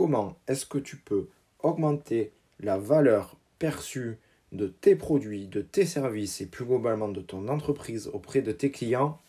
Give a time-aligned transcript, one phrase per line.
[0.00, 1.28] comment est-ce que tu peux
[1.62, 4.16] augmenter la valeur perçue
[4.50, 8.70] de tes produits, de tes services et plus globalement de ton entreprise auprès de tes
[8.70, 9.20] clients?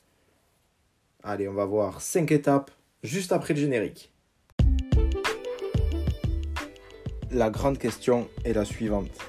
[1.23, 2.71] Allez, on va voir 5 étapes
[3.04, 4.13] juste après le générique.
[7.32, 9.20] La grande question est la suivante.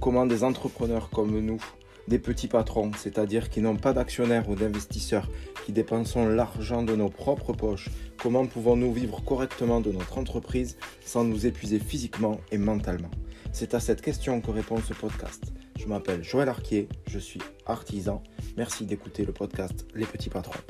[0.00, 1.62] Comment des entrepreneurs comme nous,
[2.08, 5.28] des petits patrons, c'est-à-dire qui n'ont pas d'actionnaires ou d'investisseurs,
[5.64, 11.24] qui dépensons l'argent de nos propres poches, comment pouvons-nous vivre correctement de notre entreprise sans
[11.24, 13.10] nous épuiser physiquement et mentalement?
[13.52, 15.52] C'est à cette question que répond ce podcast.
[15.78, 18.22] Je m'appelle Joël Arquier, je suis artisan.
[18.56, 20.60] Merci d'écouter le podcast Les petits patrons.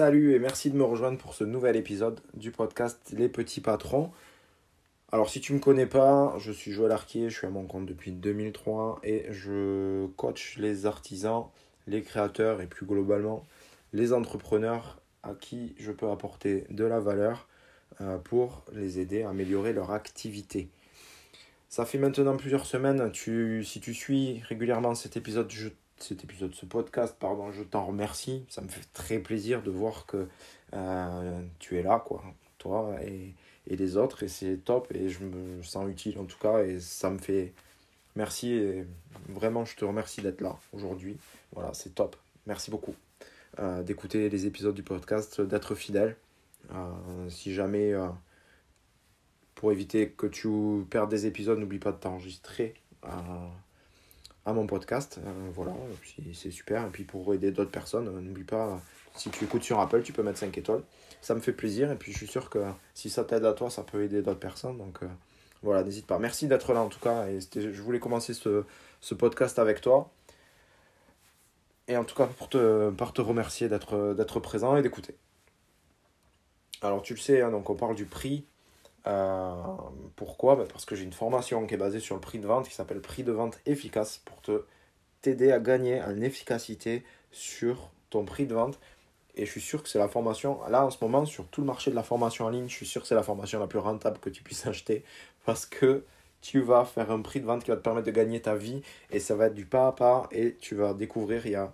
[0.00, 4.12] Salut et merci de me rejoindre pour ce nouvel épisode du podcast Les Petits Patrons.
[5.12, 7.66] Alors si tu ne me connais pas, je suis Joël Arquier, je suis à mon
[7.66, 11.46] compte depuis 2003 et je coach les artisans,
[11.88, 13.44] les créateurs et plus globalement
[13.92, 17.48] les entrepreneurs à qui je peux apporter de la valeur
[18.00, 20.68] euh, pour les aider à améliorer leur activité.
[21.68, 25.50] Ça fait maintenant plusieurs semaines, si tu suis régulièrement cet épisode,
[25.98, 28.44] cet épisode, ce podcast, pardon, je t'en remercie.
[28.48, 30.28] Ça me fait très plaisir de voir que
[30.72, 32.22] euh, tu es là, quoi,
[32.58, 33.34] toi et,
[33.70, 36.80] et les autres, et c'est top, et je me sens utile en tout cas, et
[36.80, 37.52] ça me fait
[38.16, 38.84] merci, et
[39.28, 41.16] vraiment je te remercie d'être là aujourd'hui.
[41.52, 42.16] Voilà, c'est top.
[42.46, 42.94] Merci beaucoup
[43.58, 46.16] euh, d'écouter les épisodes du podcast, d'être fidèle.
[46.72, 47.94] Euh, si jamais,
[49.54, 50.48] pour éviter que tu
[50.90, 52.74] perdes des épisodes, n'oublie pas de t'enregistrer
[54.44, 55.20] à mon podcast.
[55.24, 55.74] Euh, voilà,
[56.34, 56.86] c'est super.
[56.86, 58.80] Et puis pour aider d'autres personnes, euh, n'oublie pas,
[59.14, 60.82] si tu écoutes sur Apple, tu peux mettre 5 étoiles.
[61.20, 61.90] Ça me fait plaisir.
[61.92, 64.40] Et puis je suis sûr que si ça t'aide à toi, ça peut aider d'autres
[64.40, 64.78] personnes.
[64.78, 65.08] Donc euh,
[65.62, 66.18] voilà, n'hésite pas.
[66.18, 67.26] Merci d'être là en tout cas.
[67.28, 68.64] Et je voulais commencer ce,
[69.00, 70.10] ce, podcast avec toi.
[71.88, 75.16] Et en tout cas, pour te, par te remercier d'être présent et d'écouter.
[76.82, 78.46] Alors tu le sais, hein, donc on parle du prix
[79.06, 79.54] euh,
[80.16, 80.56] pourquoi?
[80.56, 82.74] Ben, Parce que j'ai une formation qui est basée sur le prix de vente qui
[82.74, 84.40] s'appelle prix de vente efficace pour
[85.22, 88.78] t'aider à gagner en efficacité sur ton prix de vente.
[89.36, 91.66] Et je suis sûr que c'est la formation, là en ce moment, sur tout le
[91.66, 93.78] marché de la formation en ligne, je suis sûr que c'est la formation la plus
[93.78, 95.04] rentable que tu puisses acheter
[95.44, 96.04] parce que
[96.40, 98.82] tu vas faire un prix de vente qui va te permettre de gagner ta vie
[99.10, 101.72] et ça va être du pas à pas et tu vas découvrir, il y a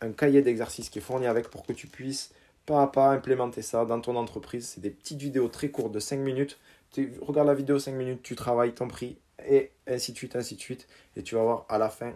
[0.00, 2.32] un cahier d'exercices qui est fourni avec pour que tu puisses
[2.66, 4.68] pas à pas implémenter ça dans ton entreprise.
[4.68, 6.58] C'est des petites vidéos très courtes de 5 minutes.
[6.92, 9.16] Tu regardes la vidéo 5 minutes, tu travailles ton prix
[9.46, 10.86] et ainsi de suite, ainsi de suite.
[11.16, 12.12] Et tu vas voir à la fin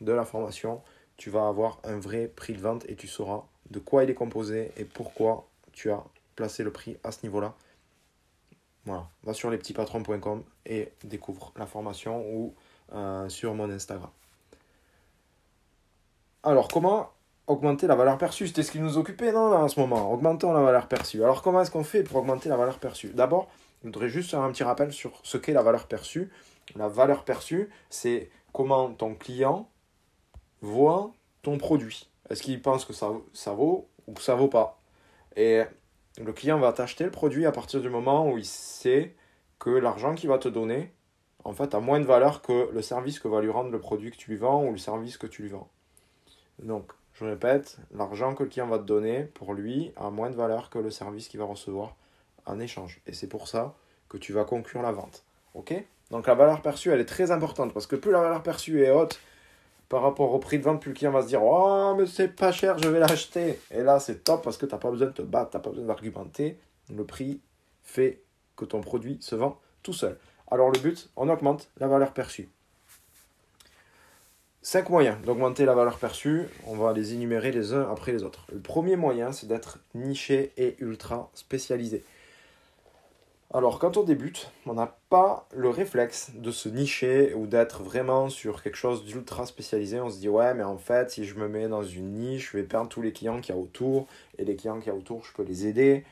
[0.00, 0.82] de la formation,
[1.16, 4.14] tu vas avoir un vrai prix de vente et tu sauras de quoi il est
[4.14, 6.02] composé et pourquoi tu as
[6.36, 7.54] placé le prix à ce niveau-là.
[8.84, 12.54] Voilà, va sur lespetitspatrons.com et découvre la formation ou
[12.92, 14.10] euh, sur mon Instagram.
[16.42, 17.10] Alors, comment
[17.46, 18.48] augmenter la valeur perçue?
[18.48, 20.12] C'était ce qui nous occupait, non, en ce moment.
[20.12, 21.22] Augmentons la valeur perçue.
[21.22, 23.10] Alors, comment est-ce qu'on fait pour augmenter la valeur perçue?
[23.10, 23.48] D'abord,
[23.82, 26.30] je voudrais juste faire un petit rappel sur ce qu'est la valeur perçue.
[26.74, 29.68] La valeur perçue, c'est comment ton client
[30.60, 31.12] voit
[31.42, 32.08] ton produit.
[32.30, 34.80] Est-ce qu'il pense que ça, vaut ou que ça vaut pas?
[35.36, 35.62] Et
[36.18, 39.14] le client va t'acheter le produit à partir du moment où il sait
[39.58, 40.92] que l'argent qu'il va te donner,
[41.44, 44.10] en fait, a moins de valeur que le service que va lui rendre le produit
[44.10, 45.68] que tu lui vends ou le service que tu lui vends.
[46.58, 50.36] Donc, je répète, l'argent que le client va te donner, pour lui, a moins de
[50.36, 51.96] valeur que le service qu'il va recevoir
[52.46, 53.00] en échange.
[53.06, 53.74] Et c'est pour ça
[54.08, 55.24] que tu vas conclure la vente.
[55.54, 55.74] Ok?
[56.10, 58.90] Donc la valeur perçue, elle est très importante parce que plus la valeur perçue est
[58.90, 59.18] haute
[59.92, 62.28] par rapport au prix de vente, plus le client va se dire Oh, mais c'est
[62.28, 63.58] pas cher, je vais l'acheter.
[63.70, 65.62] Et là, c'est top parce que tu n'as pas besoin de te battre, tu n'as
[65.62, 66.58] pas besoin d'argumenter.
[66.88, 67.42] Le prix
[67.82, 68.22] fait
[68.56, 70.16] que ton produit se vend tout seul.
[70.50, 72.48] Alors le but, on augmente la valeur perçue.
[74.62, 76.48] Cinq moyens d'augmenter la valeur perçue.
[76.66, 78.46] On va les énumérer les uns après les autres.
[78.50, 82.02] Le premier moyen, c'est d'être niché et ultra spécialisé.
[83.54, 88.30] Alors, quand on débute, on n'a pas le réflexe de se nicher ou d'être vraiment
[88.30, 90.00] sur quelque chose d'ultra spécialisé.
[90.00, 92.56] On se dit, ouais, mais en fait, si je me mets dans une niche, je
[92.56, 94.06] vais perdre tous les clients qu'il y a autour.
[94.38, 96.02] Et les clients qu'il y a autour, je peux les aider.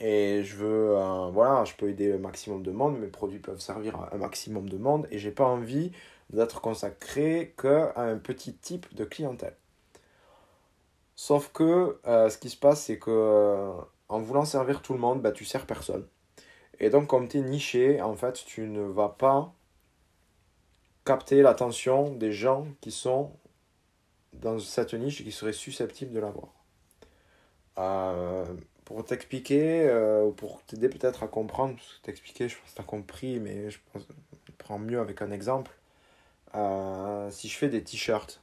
[0.00, 2.98] Et je veux, euh, voilà, je peux aider le maximum de monde.
[2.98, 5.06] Mes produits peuvent servir à un maximum de monde.
[5.12, 5.92] Et j'ai pas envie
[6.30, 9.54] d'être consacré qu'à un petit type de clientèle.
[11.14, 13.70] Sauf que euh, ce qui se passe, c'est que euh,
[14.08, 16.04] en voulant servir tout le monde, bah, tu sers personne.
[16.80, 19.52] Et donc, comme tu es niché, en fait, tu ne vas pas
[21.04, 23.32] capter l'attention des gens qui sont
[24.32, 26.48] dans cette niche et qui seraient susceptibles de l'avoir.
[27.78, 28.44] Euh,
[28.84, 29.90] pour t'expliquer,
[30.24, 33.38] ou pour t'aider peut-être à comprendre, parce que t'expliquer, je pense que tu as compris,
[33.38, 34.06] mais je pense
[34.60, 35.72] prends mieux avec un exemple.
[36.54, 38.40] Euh, si je fais des t-shirts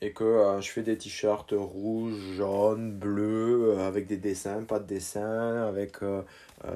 [0.00, 4.78] et que euh, je fais des t-shirts rouges, jaunes, bleus, euh, avec des dessins, pas
[4.78, 6.22] de dessins, avec euh,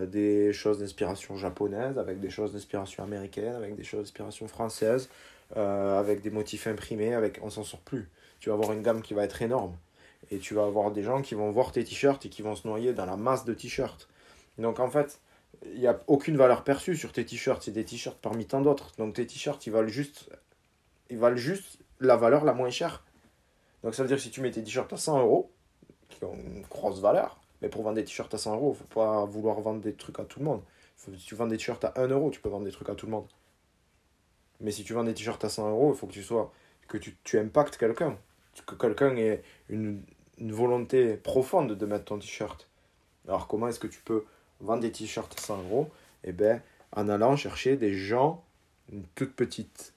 [0.02, 5.08] des choses d'inspiration japonaise, avec des choses d'inspiration américaine, avec des choses d'inspiration française,
[5.54, 8.08] avec des motifs imprimés, avec on s'en sort plus.
[8.40, 9.76] Tu vas avoir une gamme qui va être énorme.
[10.30, 12.66] Et tu vas avoir des gens qui vont voir tes t-shirts et qui vont se
[12.66, 14.08] noyer dans la masse de t-shirts.
[14.58, 15.20] Donc en fait,
[15.64, 17.62] il n'y a aucune valeur perçue sur tes t-shirts.
[17.62, 18.92] C'est des t-shirts parmi tant d'autres.
[18.98, 20.30] Donc tes t-shirts, ils valent juste,
[21.10, 23.04] ils valent juste la valeur la moins chère.
[23.82, 25.50] Donc ça veut dire que si tu mets tes t-shirts à 100 euros,
[26.08, 29.24] qui ont une grosse valeur, mais pour vendre des t-shirts à 100 euros, faut pas
[29.24, 30.62] vouloir vendre des trucs à tout le monde.
[30.96, 33.06] si tu vends des t-shirts à 1 euro, tu peux vendre des trucs à tout
[33.06, 33.26] le monde.
[34.60, 36.52] Mais si tu vends des t-shirts à 100 euros, il faut que tu sois
[36.88, 38.16] que tu, tu impactes quelqu'un.
[38.64, 40.02] Que quelqu'un ait une,
[40.38, 42.68] une volonté profonde de mettre ton t-shirt.
[43.28, 44.24] Alors comment est-ce que tu peux
[44.60, 45.90] vendre des t-shirts à 100 euros?
[46.24, 46.62] Eh bien,
[46.92, 48.44] en allant chercher des gens,
[48.90, 49.94] une toute petite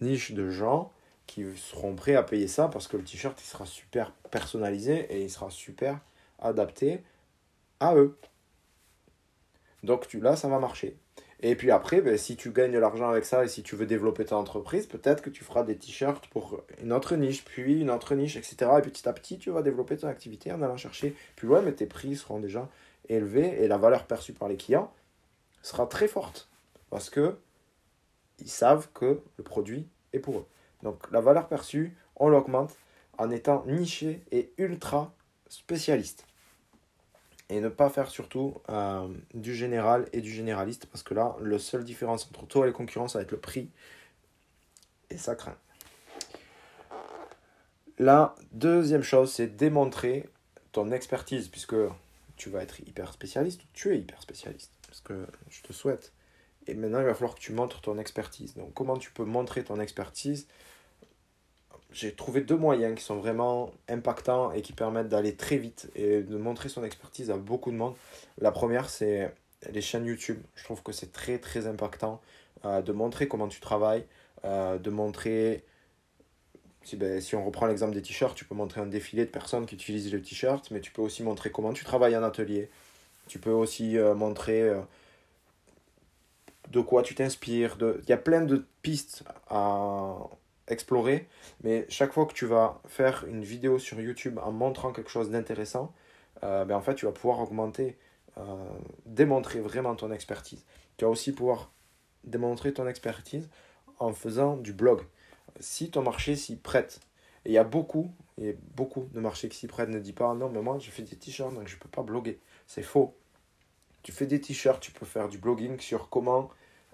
[0.00, 0.92] niche de gens
[1.30, 5.22] qui seront prêts à payer ça parce que le t-shirt il sera super personnalisé et
[5.22, 6.00] il sera super
[6.40, 7.04] adapté
[7.78, 8.18] à eux.
[9.84, 10.96] Donc tu, là, ça va marcher.
[11.38, 13.86] Et puis après, ben, si tu gagnes de l'argent avec ça et si tu veux
[13.86, 17.90] développer ta entreprise, peut-être que tu feras des t-shirts pour une autre niche, puis une
[17.90, 18.72] autre niche, etc.
[18.78, 21.72] Et petit à petit, tu vas développer ton activité en allant chercher plus loin, mais
[21.72, 22.68] tes prix seront déjà
[23.08, 24.92] élevés et la valeur perçue par les clients
[25.62, 26.48] sera très forte
[26.90, 27.36] parce que
[28.40, 30.46] ils savent que le produit est pour eux.
[30.82, 32.76] Donc la valeur perçue, on l'augmente
[33.18, 35.12] en étant niché et ultra
[35.48, 36.26] spécialiste.
[37.48, 41.58] Et ne pas faire surtout euh, du général et du généraliste, parce que là, la
[41.58, 43.68] seule différence entre toi et les concurrents, ça va être le prix.
[45.10, 45.56] Et ça craint.
[47.98, 50.30] La deuxième chose, c'est démontrer
[50.72, 51.76] ton expertise, puisque
[52.36, 56.12] tu vas être hyper spécialiste, ou tu es hyper spécialiste, parce que je te souhaite.
[56.66, 58.54] Et maintenant, il va falloir que tu montres ton expertise.
[58.54, 60.46] Donc, comment tu peux montrer ton expertise?
[61.92, 66.22] J'ai trouvé deux moyens qui sont vraiment impactants et qui permettent d'aller très vite et
[66.22, 67.94] de montrer son expertise à beaucoup de monde.
[68.38, 69.34] La première, c'est
[69.72, 70.38] les chaînes YouTube.
[70.54, 72.20] Je trouve que c'est très très impactant
[72.64, 74.04] euh, de montrer comment tu travailles,
[74.44, 75.64] euh, de montrer,
[76.82, 79.66] si, ben, si on reprend l'exemple des t-shirts, tu peux montrer un défilé de personnes
[79.66, 82.70] qui utilisent le t-shirt, mais tu peux aussi montrer comment tu travailles en atelier.
[83.26, 84.72] Tu peux aussi euh, montrer
[86.70, 87.76] de quoi tu t'inspires.
[87.80, 90.16] Il y a plein de pistes à
[90.68, 91.28] explorer.
[91.62, 95.30] Mais chaque fois que tu vas faire une vidéo sur YouTube en montrant quelque chose
[95.30, 95.92] d'intéressant,
[96.42, 97.98] euh, ben en fait, tu vas pouvoir augmenter,
[98.38, 98.56] euh,
[99.06, 100.64] démontrer vraiment ton expertise.
[100.96, 101.72] Tu vas aussi pouvoir
[102.24, 103.48] démontrer ton expertise
[103.98, 105.02] en faisant du blog.
[105.58, 107.00] Si ton marché s'y prête,
[107.44, 110.34] et il y a beaucoup, et beaucoup de marchés qui s'y prêtent, ne dis pas
[110.34, 112.38] non, mais moi je fais des t-shirts donc je ne peux pas bloguer.
[112.66, 113.16] C'est faux.
[114.02, 116.50] Tu fais des t-shirts, tu peux faire du blogging sur comment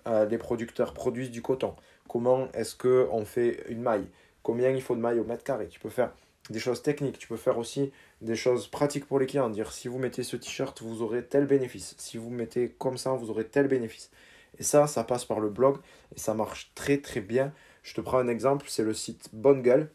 [0.07, 1.75] euh, les producteurs produisent du coton,
[2.09, 4.07] comment est-ce qu'on fait une maille,
[4.43, 5.69] combien il faut de mailles au mètre carré?
[5.69, 6.13] Tu peux faire
[6.51, 9.89] des choses techniques, tu peux faire aussi des choses pratiques pour les clients, dire si
[9.89, 13.47] vous mettez ce t-shirt, vous aurez tel bénéfice, si vous mettez comme ça, vous aurez
[13.47, 14.11] tel bénéfice.
[14.59, 15.79] Et ça, ça passe par le blog
[16.15, 17.53] et ça marche très très bien.
[17.83, 19.91] Je te prends un exemple, c'est le site Bonne Gueule.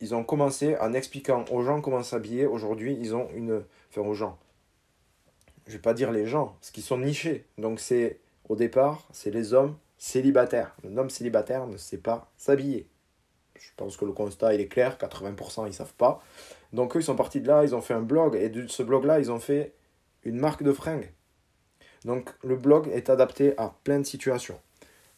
[0.00, 2.46] Ils ont commencé en expliquant aux gens comment s'habiller.
[2.46, 3.64] Aujourd'hui, ils ont une.
[3.90, 4.38] Enfin, aux gens.
[5.66, 7.44] Je vais pas dire les gens, parce qu'ils sont nichés.
[7.58, 8.18] Donc, c'est
[8.50, 10.74] au départ, c'est les hommes célibataires.
[10.84, 12.88] Un homme célibataire ne sait pas s'habiller.
[13.54, 16.20] Je pense que le constat il est clair, 80% ils savent pas.
[16.72, 18.82] Donc eux ils sont partis de là, ils ont fait un blog et de ce
[18.82, 19.72] blog là ils ont fait
[20.24, 21.12] une marque de fringues.
[22.04, 24.58] Donc le blog est adapté à plein de situations.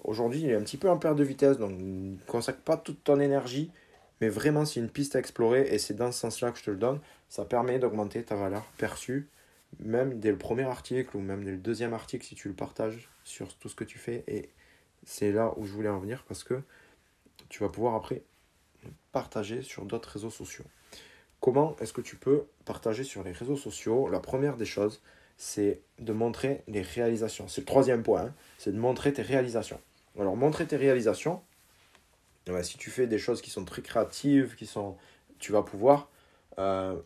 [0.05, 3.03] Aujourd'hui il est un petit peu en perte de vitesse donc ne consacre pas toute
[3.03, 3.71] ton énergie
[4.21, 6.65] mais vraiment c'est une piste à explorer et c'est dans ce sens là que je
[6.65, 7.01] te le donne.
[7.31, 9.31] Ça permet d'augmenter ta valeur perçue
[9.79, 13.09] même dès le premier article ou même dès le deuxième article si tu le partages
[13.25, 14.25] sur tout ce que tu fais.
[14.27, 14.51] Et
[15.05, 16.63] c'est là où je voulais en venir parce que
[17.49, 18.23] tu vas pouvoir après
[19.13, 20.65] partager sur d'autres réseaux sociaux.
[21.41, 24.09] Comment est-ce que tu peux partager sur les réseaux sociaux?
[24.09, 25.03] La première des choses,
[25.37, 27.49] c'est de montrer les réalisations.
[27.49, 28.35] C'est le troisième point, hein.
[28.59, 29.81] c'est de montrer tes réalisations.
[30.19, 31.43] Alors montrer tes réalisations,
[32.63, 34.97] si tu fais des choses qui sont très créatives, qui sont,
[35.39, 36.11] tu vas pouvoir
[36.59, 36.97] euh,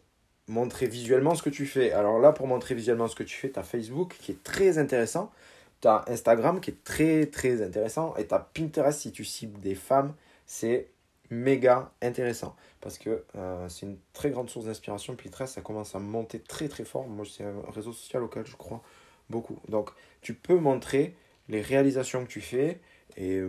[0.48, 1.92] montrer visuellement ce que tu fais.
[1.92, 4.78] Alors là, pour montrer visuellement ce que tu fais, tu as Facebook qui est très
[4.78, 5.32] intéressant.
[5.80, 8.14] Tu as Instagram qui est très très intéressant.
[8.16, 10.14] Et tu as Pinterest si tu cibles des femmes.
[10.46, 10.88] C'est
[11.30, 12.54] méga intéressant.
[12.80, 15.16] Parce que euh, c'est une très grande source d'inspiration.
[15.16, 17.06] Pinterest, ça commence à monter très très fort.
[17.08, 18.82] Moi, c'est un réseau social auquel je crois
[19.28, 19.58] beaucoup.
[19.68, 21.16] Donc, tu peux montrer
[21.48, 22.80] les réalisations que tu fais
[23.16, 23.40] et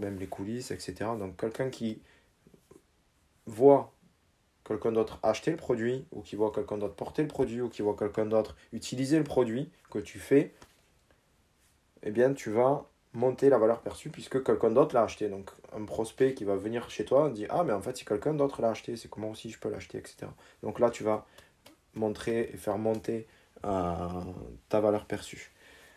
[0.00, 1.10] même les coulisses, etc.
[1.18, 2.00] Donc, quelqu'un qui
[3.46, 3.92] voit
[4.66, 7.82] quelqu'un d'autre acheter le produit, ou qui voit quelqu'un d'autre porter le produit, ou qui
[7.82, 10.54] voit quelqu'un d'autre utiliser le produit que tu fais,
[12.02, 15.28] eh bien tu vas monter la valeur perçue puisque quelqu'un d'autre l'a acheté.
[15.28, 18.34] Donc un prospect qui va venir chez toi dit Ah, mais en fait, si quelqu'un
[18.34, 20.26] d'autre l'a acheté, c'est comment aussi je peux l'acheter, etc.
[20.62, 21.26] Donc là, tu vas
[21.94, 23.26] montrer et faire monter
[23.64, 24.08] euh,
[24.68, 25.52] ta valeur perçue.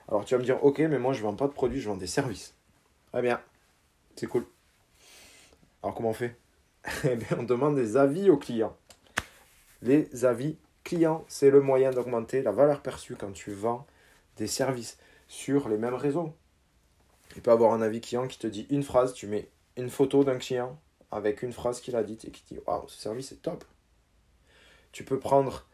[0.08, 1.90] Alors tu vas me dire Ok, mais moi je ne vends pas de produits, je
[1.90, 2.56] vends des services.
[3.12, 3.42] Très bien,
[4.16, 4.46] c'est cool.
[5.84, 6.36] Alors comment on fait?
[7.04, 8.76] Eh bien, on demande des avis aux clients.
[9.82, 13.86] Les avis clients, c'est le moyen d'augmenter la valeur perçue quand tu vends
[14.38, 16.34] des services sur les mêmes réseaux.
[17.36, 20.24] Il peut avoir un avis client qui te dit une phrase, tu mets une photo
[20.24, 20.80] d'un client
[21.12, 23.64] avec une phrase qu'il a dite et qui dit Waouh, ce service est top.
[24.92, 25.68] Tu peux prendre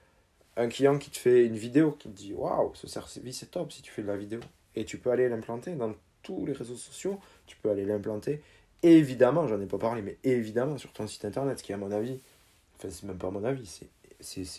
[0.58, 3.72] un client qui te fait une vidéo qui te dit Waouh, ce service est top
[3.72, 4.40] si tu fais de la vidéo.
[4.76, 8.42] Et tu peux aller l'implanter dans tous les réseaux sociaux, tu peux aller l'implanter.
[8.84, 12.20] Évidemment, j'en ai pas parlé, mais évidemment sur ton site internet, qui à mon avis,
[12.77, 13.65] enfin c'est même pas mon avis,
[14.22, 14.53] c'est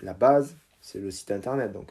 [0.00, 1.72] la base, c'est le site internet.
[1.72, 1.88] Donc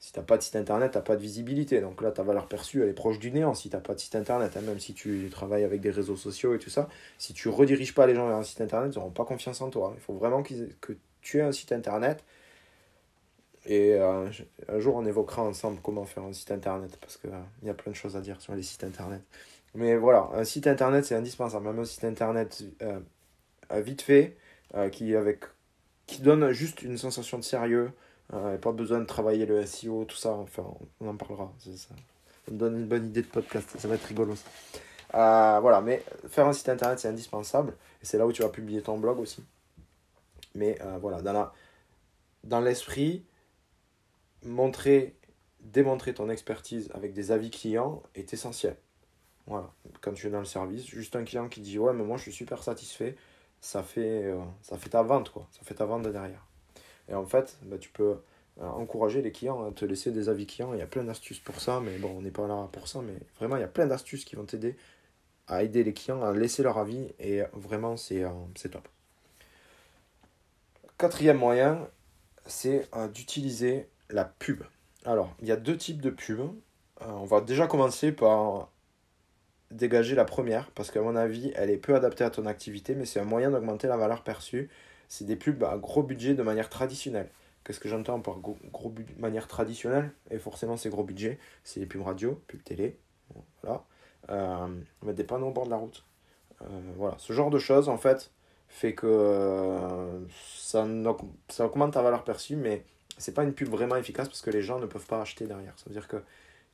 [0.00, 1.80] si tu n'as pas de site internet, tu n'as pas de visibilité.
[1.80, 4.00] Donc là, ta valeur perçue, elle est proche du néant si tu n'as pas de
[4.00, 4.56] site internet.
[4.56, 7.94] Hein, même si tu travailles avec des réseaux sociaux et tout ça, si tu rediriges
[7.94, 9.92] pas les gens vers un site internet, ils n'auront pas confiance en toi.
[9.96, 12.24] Il faut vraiment que tu aies un site internet.
[13.66, 14.30] Et euh,
[14.68, 17.30] un jour, on évoquera ensemble comment faire un site internet, parce qu'il
[17.62, 19.20] il y a plein de choses à dire sur les sites internet.
[19.74, 21.66] Mais voilà, un site internet, c'est indispensable.
[21.66, 23.00] Même un site internet euh,
[23.80, 24.36] vite fait,
[24.74, 25.44] euh, qui, avec,
[26.06, 27.92] qui donne juste une sensation de sérieux,
[28.32, 30.32] euh, pas besoin de travailler le SEO, tout ça.
[30.32, 30.64] Enfin,
[31.00, 31.52] on en parlera.
[31.58, 31.94] Ça,
[32.50, 33.68] me donne une bonne idée de podcast.
[33.78, 34.34] Ça va être rigolo.
[35.14, 37.74] Euh, voilà, mais faire un site internet, c'est indispensable.
[38.02, 39.44] Et c'est là où tu vas publier ton blog aussi.
[40.54, 41.52] Mais euh, voilà, dans, la,
[42.44, 43.24] dans l'esprit,
[44.44, 45.16] montrer,
[45.60, 48.76] démontrer ton expertise avec des avis clients est essentiel.
[49.50, 52.16] Voilà, quand tu es dans le service, juste un client qui dit Ouais, mais moi
[52.16, 53.16] je suis super satisfait,
[53.60, 55.46] ça fait, ça fait ta vente, quoi.
[55.52, 56.46] Ça fait ta vente de derrière.
[57.10, 58.16] Et en fait, bah, tu peux
[58.60, 60.72] euh, encourager les clients à te laisser des avis clients.
[60.74, 63.00] Il y a plein d'astuces pour ça, mais bon, on n'est pas là pour ça.
[63.02, 64.76] Mais vraiment, il y a plein d'astuces qui vont t'aider
[65.48, 67.12] à aider les clients à laisser leur avis.
[67.18, 68.30] Et vraiment, c'est euh,
[68.70, 68.88] top.
[70.98, 71.88] Quatrième moyen,
[72.46, 74.62] c'est euh, d'utiliser la pub.
[75.04, 76.40] Alors, il y a deux types de pub.
[77.00, 78.69] on va déjà commencer par
[79.70, 83.04] dégager la première, parce qu'à mon avis, elle est peu adaptée à ton activité, mais
[83.04, 84.68] c'est un moyen d'augmenter la valeur perçue
[85.10, 87.28] c'est des pubs à gros budget de manière traditionnelle.
[87.64, 88.56] Qu'est-ce que j'entends par gros,
[88.90, 90.12] de manière traditionnelle?
[90.30, 91.38] Et forcément, c'est gros budget.
[91.64, 92.96] C'est les pubs radio, pubs télé.
[93.62, 93.84] Voilà.
[94.30, 94.68] Euh,
[95.02, 96.04] mettre des panneaux au bord de la route.
[96.62, 97.16] Euh, voilà.
[97.18, 98.30] Ce genre de choses, en fait,
[98.68, 100.20] fait que euh,
[100.56, 100.86] ça,
[101.48, 102.84] ça augmente ta valeur perçue, mais
[103.18, 105.76] c'est pas une pub vraiment efficace parce que les gens ne peuvent pas acheter derrière.
[105.76, 106.22] Ça veut dire que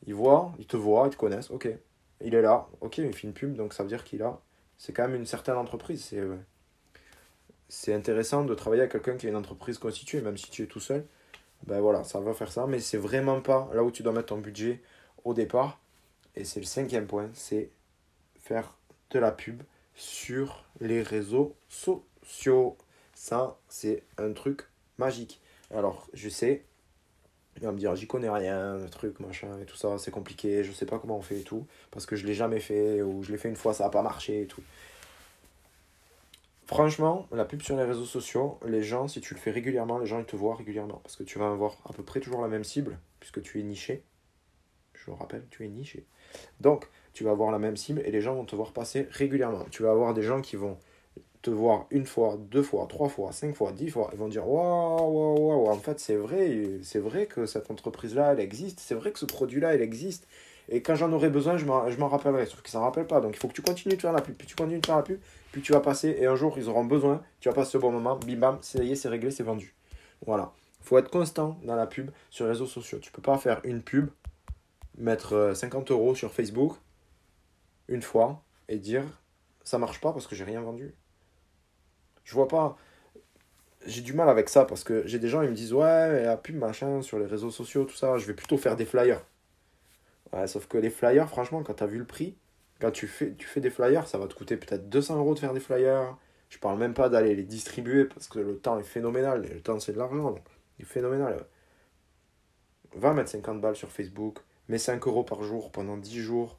[0.06, 1.68] ils voient, ils te voient, ils te connaissent, ok.
[2.20, 4.40] Il est là, ok, il fait une pub, donc ça veut dire qu'il a.
[4.78, 6.04] C'est quand même une certaine entreprise.
[6.04, 6.22] C'est
[7.68, 10.66] c'est intéressant de travailler avec quelqu'un qui a une entreprise constituée, même si tu es
[10.66, 11.04] tout seul.
[11.66, 14.26] Ben voilà, ça va faire ça, mais c'est vraiment pas là où tu dois mettre
[14.26, 14.82] ton budget
[15.24, 15.80] au départ.
[16.36, 17.70] Et c'est le cinquième point, c'est
[18.38, 18.74] faire
[19.10, 19.62] de la pub
[19.94, 22.76] sur les réseaux sociaux.
[23.14, 24.62] Ça, c'est un truc
[24.98, 25.40] magique.
[25.74, 26.64] Alors, je sais,
[27.56, 30.64] il va me dire, j'y connais rien, le truc, machin, et tout ça, c'est compliqué,
[30.64, 33.22] je sais pas comment on fait et tout, parce que je l'ai jamais fait, ou
[33.22, 34.62] je l'ai fait une fois, ça n'a pas marché et tout.
[36.66, 40.06] Franchement, la pub sur les réseaux sociaux, les gens, si tu le fais régulièrement, les
[40.06, 41.00] gens ils te voient régulièrement.
[41.04, 43.62] Parce que tu vas avoir à peu près toujours la même cible, puisque tu es
[43.62, 44.02] niché.
[44.94, 46.04] Je le rappelle, tu es niché.
[46.60, 49.64] Donc, tu vas avoir la même cible et les gens vont te voir passer régulièrement.
[49.70, 50.76] Tu vas avoir des gens qui vont
[51.46, 54.10] te voir une fois, deux fois, trois fois, cinq fois, dix fois.
[54.12, 58.32] Ils vont dire Waouh, waouh, waouh, en fait, c'est vrai, c'est vrai que cette entreprise-là,
[58.32, 58.80] elle existe.
[58.80, 60.26] C'est vrai que ce produit-là, il existe.
[60.68, 62.46] Et quand j'en aurai besoin, je m'en rappellerai.
[62.46, 63.20] Sauf qu'ils s'en rappellent pas.
[63.20, 64.34] Donc il faut que tu continues de faire la pub.
[64.34, 65.20] Puis tu continues de faire la pub.
[65.52, 66.16] Puis tu vas passer.
[66.18, 67.22] Et un jour, ils auront besoin.
[67.38, 68.16] Tu vas passer ce bon moment.
[68.16, 68.58] Bim bam.
[68.62, 69.74] C'est réglé, c'est vendu.
[70.26, 70.52] Voilà.
[70.80, 72.98] Il faut être constant dans la pub sur les réseaux sociaux.
[72.98, 74.08] Tu peux pas faire une pub,
[74.98, 76.76] mettre 50 euh, euros sur Facebook
[77.88, 79.04] une fois et dire
[79.62, 80.94] ça marche pas parce que j'ai rien vendu.
[82.26, 82.76] Je vois pas.
[83.86, 86.36] J'ai du mal avec ça parce que j'ai des gens, ils me disent ouais, la
[86.36, 89.22] pub machin sur les réseaux sociaux, tout ça, je vais plutôt faire des flyers
[90.46, 92.36] sauf que les flyers, franchement, quand tu as vu le prix,
[92.80, 95.38] quand tu fais, tu fais des flyers, ça va te coûter peut-être 200 euros de
[95.38, 96.16] faire des flyers.
[96.50, 99.42] Je parle même pas d'aller les distribuer parce que le temps est phénoménal.
[99.42, 100.36] le temps, c'est de l'argent.
[100.78, 101.46] Il est phénoménal.
[102.94, 104.38] Va mettre 50 balles sur Facebook.
[104.68, 106.58] Mets 5 euros par jour pendant 10 jours.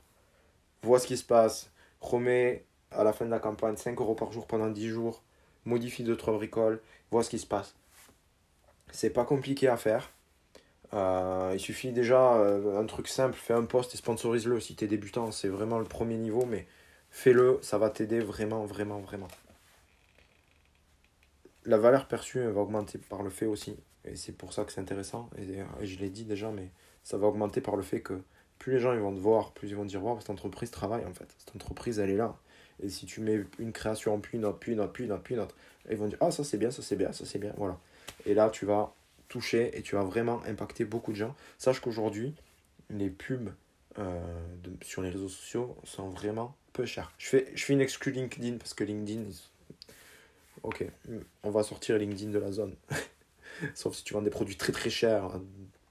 [0.83, 1.71] Vois ce qui se passe.
[2.01, 5.24] Remets à la fin de la campagne 5 euros par jour pendant 10 jours.
[5.67, 6.81] Modifie 2-3 bricoles.
[7.12, 7.75] Vois ce qui se passe.
[8.91, 10.12] C'est pas compliqué à faire.
[10.93, 14.59] Euh, il suffit déjà euh, un truc simple, fais un post et sponsorise-le.
[14.59, 16.65] Si tu es débutant, c'est vraiment le premier niveau, mais
[17.12, 19.27] fais-le, ça va t'aider vraiment, vraiment, vraiment.
[21.65, 24.79] La valeur perçue va augmenter par le fait aussi, et c'est pour ça que c'est
[24.79, 26.71] intéressant, et, je l'ai dit déjà, mais
[27.03, 28.21] ça va augmenter par le fait que
[28.57, 31.13] plus les gens vont te voir, plus ils vont dire Wow, cette entreprise travaille en
[31.13, 31.27] fait.
[31.38, 32.38] Cette entreprise, elle est là.
[32.84, 35.24] Et si tu mets une création, puis une autre, puis une autre, puis une autre,
[35.24, 35.55] puis une autre,
[35.89, 37.53] ils vont dire Ah, ça c'est bien, ça c'est bien, ça c'est bien.
[37.57, 37.79] Voilà.
[38.25, 38.93] Et là, tu vas
[39.29, 41.36] toucher et tu vas vraiment impacter beaucoup de gens.
[41.57, 42.34] Sache qu'aujourd'hui,
[42.89, 43.50] les pubs
[44.00, 44.19] euh,
[44.81, 47.12] sur les réseaux sociaux sont vraiment peu chers.
[47.17, 49.24] Je fais, je fais une exclue LinkedIn parce que LinkedIn,
[50.63, 50.86] ok,
[51.43, 52.75] on va sortir LinkedIn de la zone.
[53.75, 55.43] Sauf si tu vends des produits très très chers hein,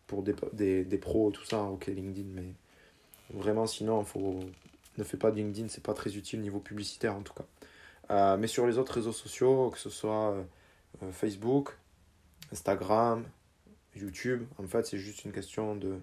[0.07, 2.55] pour des, des, des pros, tout ça, ok, LinkedIn, mais
[3.31, 4.41] vraiment sinon, faut,
[4.99, 7.47] ne fais pas de LinkedIn, c'est pas très utile niveau publicitaire en tout cas.
[8.11, 10.33] Euh, mais sur les autres réseaux sociaux, que ce soit
[11.03, 11.77] euh, Facebook,
[12.53, 13.25] Instagram,
[13.95, 15.99] YouTube, en fait, c'est juste une question de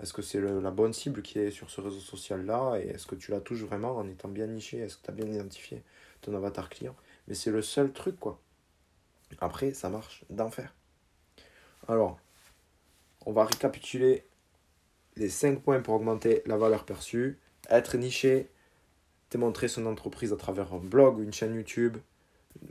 [0.00, 3.14] est-ce que c'est la bonne cible qui est sur ce réseau social-là et est-ce que
[3.14, 5.82] tu la touches vraiment en étant bien niché Est-ce que tu as bien identifié
[6.22, 6.96] ton avatar client?
[7.28, 8.40] Mais c'est le seul truc, quoi.
[9.40, 10.74] Après, ça marche d'enfer.
[11.86, 12.18] Alors,
[13.26, 14.24] on va récapituler
[15.16, 17.38] les 5 points pour augmenter la valeur perçue.
[17.70, 18.48] Être niché,
[19.30, 21.96] démontrer son entreprise à travers un blog ou une chaîne YouTube,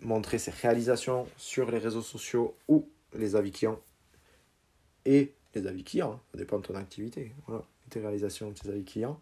[0.01, 3.79] montrer ses réalisations sur les réseaux sociaux ou les avis clients
[5.05, 6.21] et les avis clients, hein.
[6.31, 9.19] ça dépend de ton activité, voilà, tes réalisations, tes avis clients.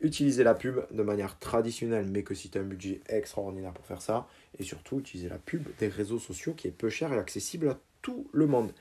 [0.00, 3.86] Utiliser la pub de manière traditionnelle, mais que si tu as un budget extraordinaire pour
[3.86, 4.26] faire ça,
[4.58, 7.78] et surtout utiliser la pub des réseaux sociaux qui est peu cher et accessible à
[8.02, 8.72] tout le monde.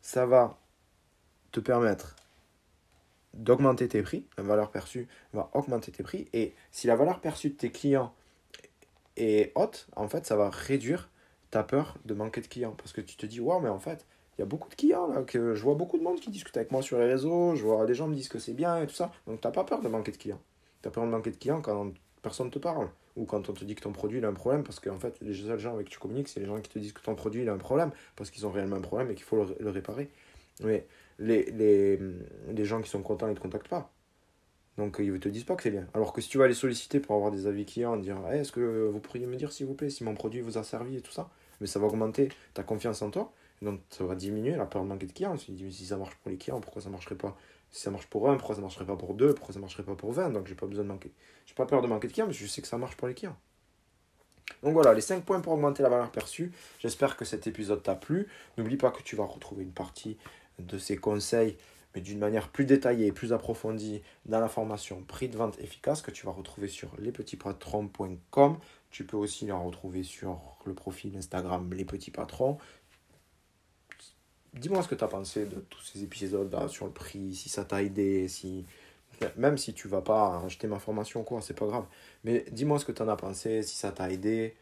[0.00, 0.58] Ça va
[1.52, 2.16] te permettre
[3.36, 7.50] d'augmenter tes prix, la valeur perçue va augmenter tes prix, et si la valeur perçue
[7.50, 8.12] de tes clients
[9.16, 11.08] est haute, en fait, ça va réduire
[11.50, 14.06] ta peur de manquer de clients, parce que tu te dis, waouh, mais en fait,
[14.36, 16.56] il y a beaucoup de clients là, que je vois beaucoup de monde qui discute
[16.56, 18.86] avec moi sur les réseaux, je vois des gens me disent que c'est bien et
[18.86, 19.10] tout ça.
[19.26, 20.40] Donc tu n'as pas peur de manquer de clients.
[20.82, 23.52] Tu as peur de manquer de clients quand personne ne te parle ou quand on
[23.54, 25.86] te dit que ton produit a un problème parce qu'en fait les seuls gens avec
[25.86, 27.92] qui tu communiques c'est les gens qui te disent que ton produit a un problème
[28.14, 30.10] parce qu'ils ont réellement un problème et qu'il faut le, réparer.
[30.62, 30.86] Mais
[31.18, 31.98] les, les,
[32.48, 33.92] les, gens qui sont contents ils ne te contactent pas.
[34.78, 35.86] Donc ils ne te disent pas que c'est bien.
[35.94, 38.88] Alors que si tu vas les solliciter pour avoir des avis clients, dire est-ce que
[38.92, 41.12] vous pourriez me dire s'il vous plaît si mon produit vous a servi et tout
[41.12, 41.30] ça,
[41.60, 43.32] mais ça va augmenter ta confiance en toi
[43.62, 45.36] donc ça va diminuer la peur de manquer de clients.
[45.36, 47.36] Si ça marche pour les clients, pourquoi ça marcherait pas?
[47.70, 49.34] Si ça marche pour un, pourquoi ça marcherait pas pour deux?
[49.34, 51.12] Pourquoi ça marcherait pas pour 20 Donc j'ai pas besoin de manquer.
[51.46, 53.14] J'ai pas peur de manquer de clients, mais je sais que ça marche pour les
[53.14, 53.36] clients.
[54.62, 56.52] Donc voilà, les 5 points pour augmenter la valeur perçue.
[56.78, 58.28] J'espère que cet épisode t'a plu.
[58.56, 60.18] N'oublie pas que tu vas retrouver une partie
[60.58, 61.56] de ces conseils,
[61.94, 66.10] mais d'une manière plus détaillée plus approfondie dans la formation prix de vente efficace que
[66.10, 68.58] tu vas retrouver sur lespetitspatrons.com.
[68.90, 72.58] Tu peux aussi la retrouver sur le profil Instagram Les Petits Patrons
[74.56, 77.48] dis-moi ce que tu as pensé de tous ces épisodes là sur le prix, si
[77.48, 78.64] ça t'a aidé, si
[79.36, 81.86] même si tu vas pas acheter ma formation quoi, c'est pas grave.
[82.24, 84.54] Mais dis-moi ce que tu en as pensé, si ça t'a aidé,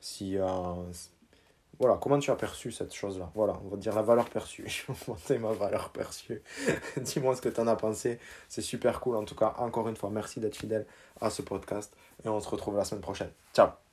[0.00, 0.46] si euh,
[1.80, 3.32] voilà, comment tu as perçu cette chose-là?
[3.34, 4.64] Voilà, on va dire la valeur perçue.
[4.68, 6.42] Je vais monter ma valeur perçue.
[6.98, 8.20] Dis-moi ce que tu en as pensé.
[8.50, 9.16] C'est super cool.
[9.16, 10.86] En tout cas, encore une fois, merci d'être fidèle
[11.22, 11.96] à ce podcast.
[12.22, 13.30] Et on se retrouve la semaine prochaine.
[13.54, 13.89] Ciao